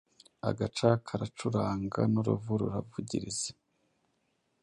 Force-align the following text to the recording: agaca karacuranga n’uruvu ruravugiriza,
agaca 0.49 0.89
karacuranga 1.05 2.01
n’uruvu 2.11 2.51
ruravugiriza, 2.61 3.51